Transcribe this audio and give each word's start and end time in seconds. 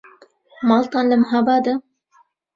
ماڵتان 0.67 1.05
لە 1.11 1.15
مەهابادە؟ 1.21 1.73